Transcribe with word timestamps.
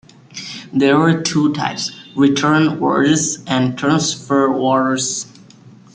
There 0.73 0.97
are 0.99 1.21
two 1.21 1.53
types; 1.53 1.91
return 2.15 2.79
orders 2.79 3.37
and 3.45 3.77
transfer 3.77 4.47
orders. 4.51 5.27